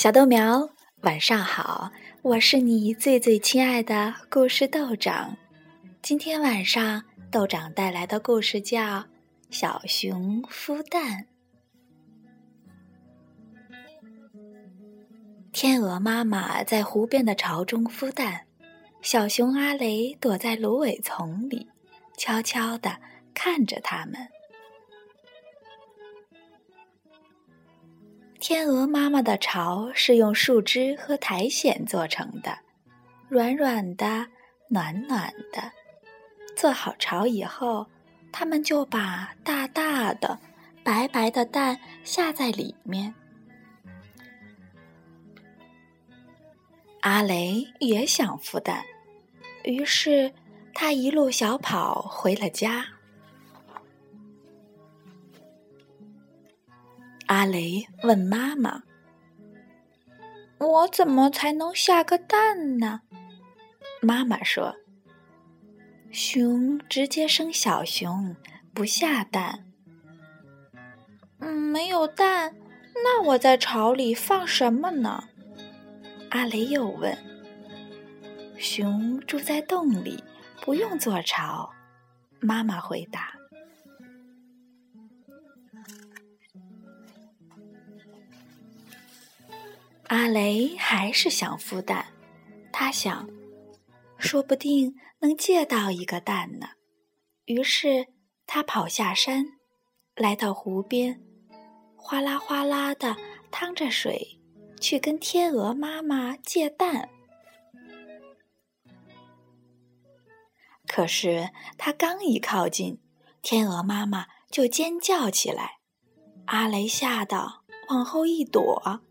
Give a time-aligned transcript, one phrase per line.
[0.00, 0.70] 小豆苗，
[1.02, 1.92] 晚上好！
[2.22, 5.36] 我是你最最亲爱的故事豆长。
[6.00, 8.80] 今天晚上，豆长带来的故事叫
[9.50, 11.26] 《小熊孵蛋》。
[15.52, 18.46] 天鹅妈妈在湖边的巢中孵蛋，
[19.02, 21.68] 小熊阿雷躲在芦苇丛里，
[22.16, 22.98] 悄悄地
[23.34, 24.14] 看着它们。
[28.40, 32.58] 天鹅妈妈的巢是用树枝和苔藓做成的，
[33.28, 34.28] 软软的，
[34.68, 35.70] 暖暖的。
[36.56, 37.86] 做好巢以后，
[38.32, 40.40] 它们就把大大的、
[40.82, 43.14] 白白的蛋下在里面。
[47.02, 48.82] 阿雷也想孵蛋，
[49.64, 50.32] 于是
[50.72, 52.86] 他一路小跑回了家。
[57.30, 58.82] 阿雷问妈妈
[60.58, 63.02] ：“我怎么才能下个蛋呢？”
[64.02, 64.74] 妈妈说
[66.10, 68.34] ：“熊直接生小熊，
[68.74, 69.64] 不下蛋。”
[71.38, 72.52] 嗯，没有蛋，
[72.94, 75.28] 那我在巢里放什么呢？
[76.30, 77.16] 阿雷又问。
[78.58, 80.24] 熊住在洞里，
[80.62, 81.70] 不用做巢。
[82.40, 83.39] 妈妈回答。
[90.10, 92.06] 阿雷还是想孵蛋，
[92.72, 93.30] 他想，
[94.18, 96.70] 说不定能借到一个蛋呢。
[97.44, 98.08] 于是
[98.44, 99.46] 他跑下山，
[100.16, 101.22] 来到湖边，
[101.94, 103.16] 哗啦哗啦的
[103.52, 104.40] 趟着水，
[104.80, 107.08] 去跟天鹅妈妈借蛋。
[110.88, 113.00] 可是他刚一靠近，
[113.42, 115.78] 天鹅妈妈就尖叫起来，
[116.46, 119.02] 阿雷吓得往后一躲。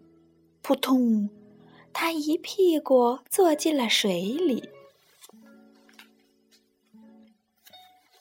[0.62, 1.30] 扑通！
[1.92, 4.70] 他一屁股坐进了水里。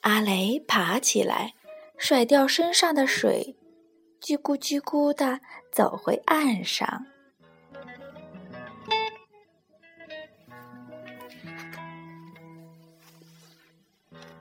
[0.00, 1.54] 阿雷爬起来，
[1.98, 3.56] 甩掉身上的水，
[4.20, 5.40] 叽咕叽咕的
[5.70, 7.06] 走回岸上。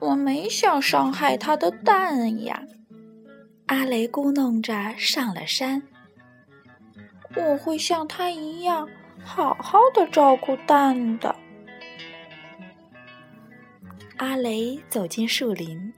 [0.00, 2.62] 我没想伤害他的蛋呀！
[3.66, 5.82] 阿雷咕哝着上了山。
[7.38, 8.88] 我会像他一样
[9.24, 11.34] 好好的照顾蛋的。
[14.16, 15.92] 阿雷走进树林，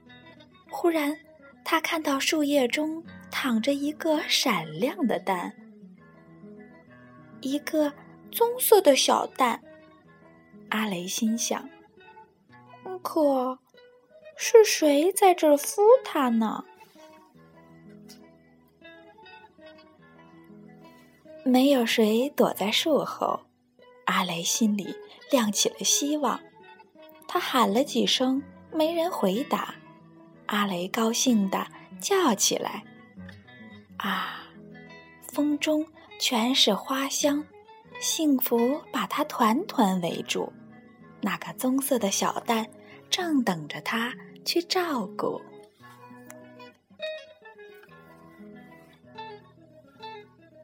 [0.69, 1.17] 忽然
[1.65, 5.53] 他看到树叶中躺着一个闪亮的蛋，
[7.41, 7.91] 一个
[8.31, 9.59] 棕色的小蛋。
[10.69, 11.67] 阿雷心想
[13.01, 13.59] ：“可
[14.37, 16.63] 是谁在这孵它呢？”
[21.51, 23.37] 没有谁躲在树后，
[24.05, 24.95] 阿雷心里
[25.29, 26.39] 亮起了希望。
[27.27, 28.41] 他喊了几声，
[28.71, 29.75] 没人回答。
[30.45, 31.67] 阿雷高兴地
[31.99, 32.81] 叫起来
[33.99, 34.45] ：“啊！”
[35.27, 35.85] 风中
[36.21, 37.45] 全是花香，
[37.99, 40.49] 幸福把他团团围住。
[41.19, 42.65] 那个棕色的小蛋
[43.09, 44.13] 正等着他
[44.45, 45.41] 去照顾。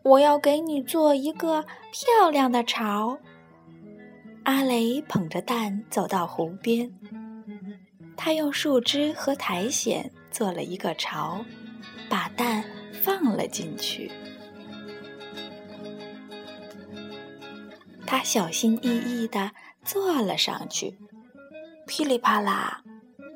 [0.07, 3.19] 我要给你做一个漂亮的巢。
[4.43, 6.89] 阿雷捧着蛋走到湖边，
[8.15, 11.43] 他用树枝和苔藓做了一个巢，
[12.09, 12.63] 把蛋
[12.93, 14.09] 放了进去。
[18.05, 19.51] 他小心翼翼地
[19.83, 20.97] 坐了上去，
[21.85, 22.81] 噼里啪啦，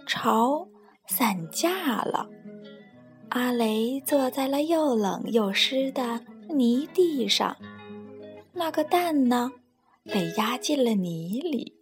[0.07, 0.65] 巢
[1.05, 2.29] 散架了。
[3.27, 6.21] 阿雷坐在了又冷又湿的。
[6.51, 7.57] 泥地上，
[8.53, 9.51] 那个蛋呢？
[10.03, 11.77] 被压进了泥里。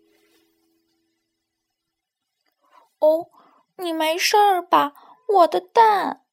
[2.99, 3.29] 哦，
[3.77, 4.93] 你没事儿吧？
[5.27, 6.25] 我的蛋！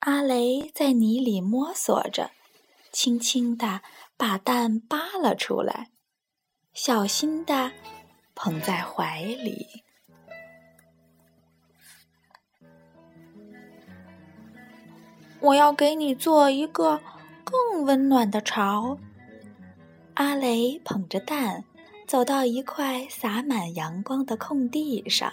[0.00, 2.30] 阿雷在泥里摸索着，
[2.92, 3.82] 轻轻地
[4.16, 5.90] 把蛋扒了出来，
[6.72, 7.72] 小心地
[8.34, 9.83] 捧在怀里。
[15.44, 16.98] 我要给你做一个
[17.44, 18.98] 更温暖的巢。
[20.14, 21.64] 阿雷捧着蛋，
[22.06, 25.30] 走到一块洒满阳光的空地上。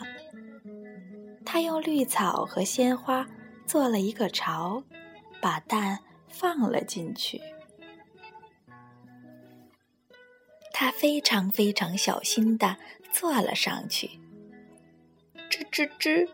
[1.46, 3.26] 他用绿草和鲜花
[3.66, 4.84] 做了一个巢，
[5.42, 7.42] 把蛋放了进去。
[10.74, 12.76] 他非常非常小心地
[13.14, 14.10] 坐了上去。
[15.50, 16.28] 吱吱吱，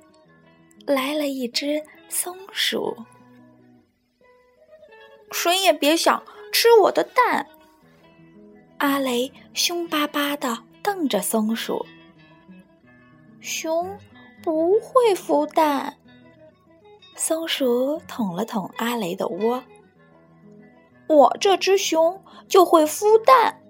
[0.88, 2.98] 来了一只松鼠。
[5.32, 7.48] 谁也别想吃我的蛋！
[8.78, 11.86] 阿雷凶巴巴的瞪着松鼠。
[13.40, 13.98] 熊
[14.44, 15.98] 不会孵蛋。
[17.16, 19.64] 松鼠捅了捅阿雷的窝。
[21.08, 23.62] 我这只熊就会孵蛋。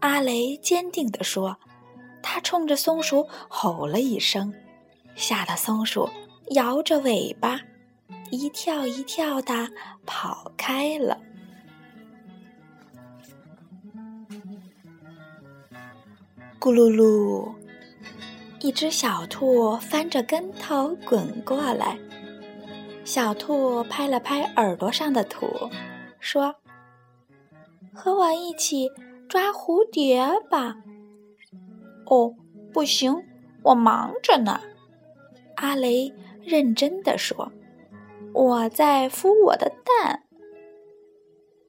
[0.00, 1.56] 阿雷坚定地说。
[2.20, 4.52] 他冲着松鼠吼了一声，
[5.14, 6.10] 吓得松鼠
[6.50, 7.60] 摇着尾巴，
[8.30, 9.68] 一跳一跳的
[10.06, 11.18] 跑开了。
[16.60, 17.54] 咕噜噜，
[18.60, 21.98] 一只小兔翻着跟头滚过来。
[23.04, 25.46] 小兔拍了拍耳朵上的土，
[26.20, 26.56] 说
[27.94, 28.90] ：“和我一起
[29.28, 30.76] 抓蝴蝶吧。”
[32.04, 32.34] 哦，
[32.72, 33.24] 不行，
[33.62, 34.60] 我忙着呢。
[35.54, 37.50] 阿雷认真的说
[38.34, 40.24] ：“我在孵我的蛋。”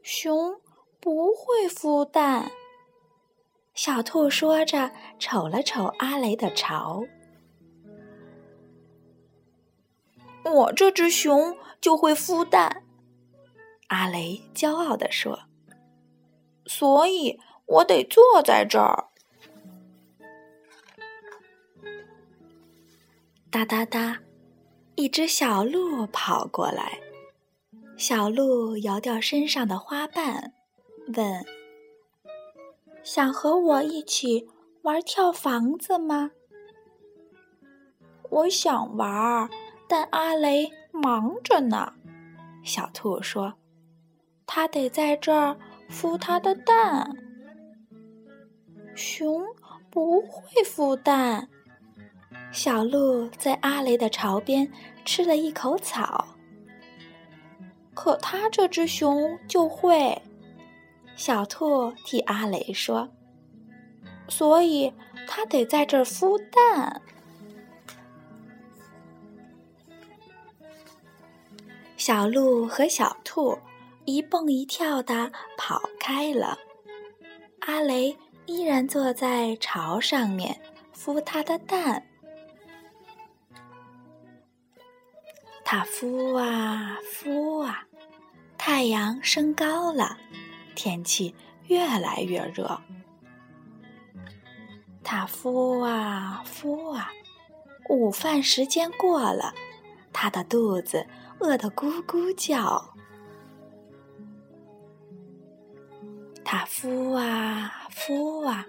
[0.04, 0.60] 熊
[1.00, 2.52] 不会孵蛋。
[3.74, 7.06] 小兔说着，瞅了瞅阿雷的巢。
[10.44, 12.84] 我这只熊就会孵蛋。
[13.88, 15.40] 阿雷骄傲地说
[16.66, 19.08] ：“所以我得坐在这儿。”
[23.52, 24.20] 哒哒哒，
[25.00, 27.00] 一只小鹿跑过来。
[27.96, 30.52] 小鹿摇掉身上的花瓣，
[31.16, 31.46] 问
[33.02, 34.50] ：“想和我一起
[34.82, 36.32] 玩跳房子吗
[38.30, 39.50] ？”“我想玩，
[39.88, 41.94] 但阿雷忙着呢。”
[42.62, 43.54] 小兔说
[44.46, 45.58] ：“他得在这儿
[45.90, 47.10] 孵他的蛋。
[48.96, 49.46] ”“熊
[49.90, 51.48] 不会孵蛋。”
[52.52, 54.70] 小鹿在阿雷的巢边
[55.06, 56.28] 吃了一口草，
[57.94, 60.22] 可它这只熊就会。
[61.16, 63.10] 小兔替阿雷说
[64.28, 64.92] ：“所以
[65.28, 67.02] 它得在这儿孵蛋。”
[71.98, 73.58] 小鹿和小兔
[74.06, 76.58] 一蹦一跳的跑开了，
[77.60, 78.16] 阿雷
[78.46, 80.60] 依然坐在巢上面
[80.96, 82.06] 孵它的蛋。
[85.72, 87.86] 它孵啊孵啊，
[88.58, 90.18] 太阳升高了，
[90.74, 91.36] 天气
[91.68, 92.82] 越来越热。
[95.04, 97.12] 它孵啊孵啊，
[97.88, 99.54] 午饭时间过了，
[100.12, 101.06] 它的肚子
[101.38, 102.84] 饿得咕咕叫。
[106.44, 108.66] 它孵啊孵啊，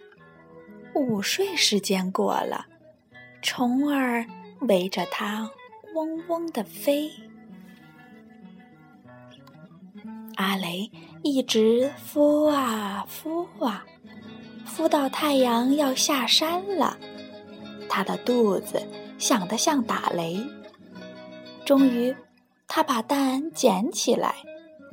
[0.93, 2.67] 午睡时间过了，
[3.41, 4.27] 虫儿
[4.61, 5.51] 围着它。
[5.95, 7.11] 嗡嗡的飞，
[10.37, 10.91] 阿雷
[11.23, 13.85] 一直孵啊孵啊，
[14.67, 16.97] 孵到太阳要下山了，
[17.89, 18.81] 他的肚子
[19.19, 20.39] 响得像打雷。
[21.65, 22.15] 终于，
[22.67, 24.37] 他把蛋捡起来，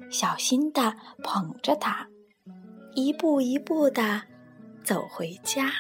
[0.10, 2.08] 小心的捧着它，
[2.94, 4.24] 一步一步的
[4.84, 5.72] 走回家。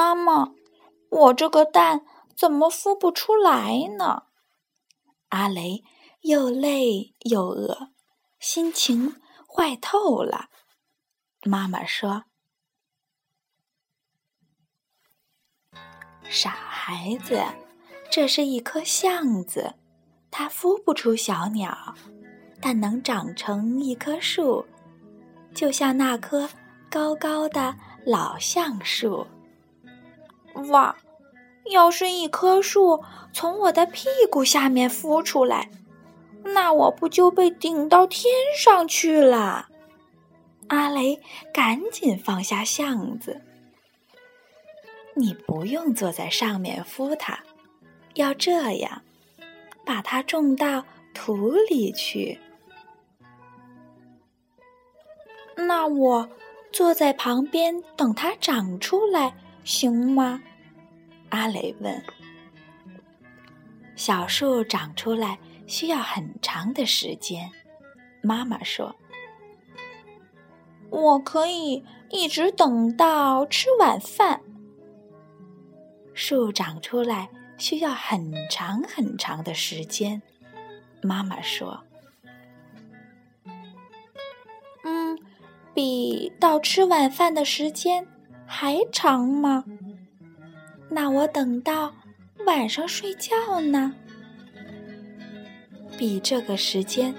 [0.00, 0.54] 妈妈，
[1.10, 4.22] 我这个蛋怎么孵不出来呢？
[5.28, 5.84] 阿雷
[6.22, 7.90] 又累又饿，
[8.38, 10.48] 心情坏透了。
[11.42, 12.24] 妈妈说
[16.30, 17.44] ：“傻孩子，
[18.10, 19.74] 这是一颗橡子，
[20.30, 21.94] 它孵不出小鸟，
[22.58, 24.64] 但能长成一棵树，
[25.54, 26.48] 就像那棵
[26.90, 27.76] 高高的
[28.06, 29.26] 老橡树。”
[30.70, 30.96] 哇！
[31.66, 35.70] 要是一棵树从我的屁股下面孵出来，
[36.42, 39.68] 那我不就被顶到天上去了？
[40.68, 41.20] 阿雷
[41.52, 43.42] 赶紧放下橡子。
[45.14, 47.38] 你不用坐在上面孵它，
[48.14, 49.02] 要这样，
[49.84, 52.40] 把它种到土里去。
[55.56, 56.28] 那我
[56.72, 59.34] 坐在旁边等它长出来。
[59.64, 60.42] 行吗？
[61.28, 62.02] 阿雷问。
[63.94, 67.50] 小树长出来需要很长的时间，
[68.22, 68.96] 妈妈说
[70.90, 74.40] ：“我可以一直等到吃晚饭。”
[76.14, 80.20] 树长出来需要很长很长的时间，
[81.02, 81.84] 妈妈说
[84.82, 85.18] ：“嗯，
[85.74, 88.06] 比到吃晚饭的时间。”
[88.60, 89.64] 还长吗？
[90.90, 91.94] 那我等到
[92.44, 93.94] 晚上睡觉呢？
[95.96, 97.14] 比这个时间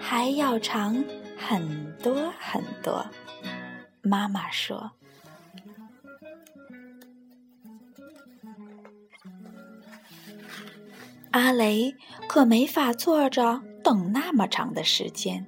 [0.00, 1.04] 还要长
[1.36, 3.06] 很多很多。
[4.00, 4.90] 妈妈说
[11.32, 11.94] ：“阿雷
[12.26, 15.46] 可没法坐着等那么长的时间。”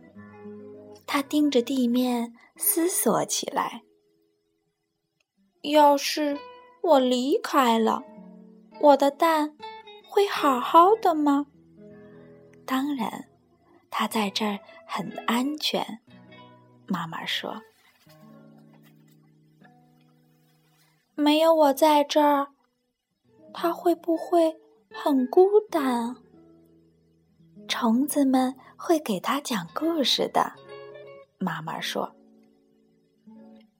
[1.08, 3.80] 他盯着地面思索起来
[5.62, 6.38] ：“要是
[6.82, 8.02] 我离开了，
[8.80, 9.56] 我的蛋
[10.08, 11.46] 会好好的吗？”
[12.64, 13.28] 当然，
[13.90, 16.00] 它在这儿很安全。
[16.86, 17.62] 妈妈说。
[21.14, 22.48] 没有我在这儿，
[23.52, 24.56] 它会不会
[24.92, 26.14] 很孤单？
[27.66, 30.52] 虫子们会给它讲故事的。
[31.38, 32.14] 妈妈说：“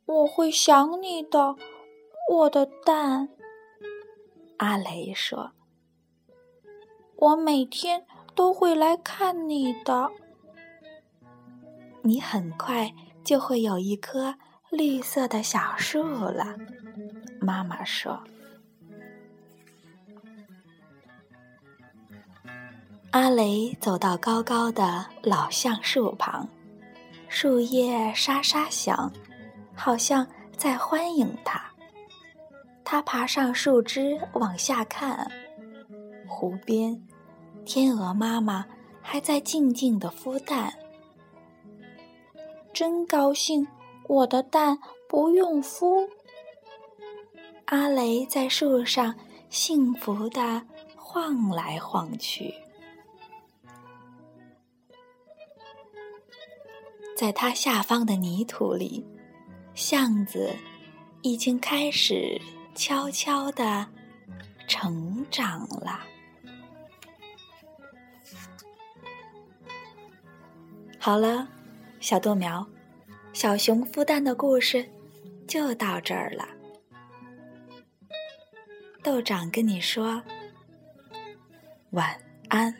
[0.08, 1.54] 我会想你的，
[2.30, 3.28] 我的蛋。”
[4.58, 5.52] 阿雷说
[7.16, 10.10] ：“我每天都会来看你的。
[12.02, 14.34] 你很快就会有一棵
[14.70, 16.56] 绿色的小树了。”
[17.40, 18.20] 妈妈说
[23.12, 26.48] ：“阿雷走到高高的老橡树旁，
[27.28, 29.12] 树叶沙沙响，
[29.78, 31.62] 好像在欢迎他。
[32.84, 35.30] 他爬上树枝往下看，
[36.26, 37.00] 湖边，
[37.64, 38.66] 天鹅妈妈
[39.00, 40.72] 还在静静的孵蛋。
[42.72, 43.66] 真高兴，
[44.08, 44.76] 我的蛋
[45.08, 46.08] 不用孵。”
[47.66, 49.14] 阿雷在树上
[49.48, 50.62] 幸福的
[50.96, 52.54] 晃来晃去，
[57.14, 59.06] 在它下方的泥土里，
[59.78, 60.52] 巷子
[61.22, 62.36] 已经开始
[62.74, 63.86] 悄悄的
[64.66, 66.00] 成长了。
[70.98, 71.46] 好了，
[72.00, 72.66] 小豆苗，
[73.32, 74.84] 小熊孵蛋的故事
[75.46, 76.48] 就到这儿了。
[79.00, 80.20] 豆长跟你说
[81.90, 82.74] 晚安。